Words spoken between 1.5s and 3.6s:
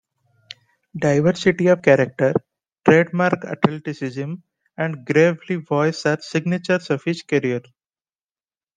of character, trademark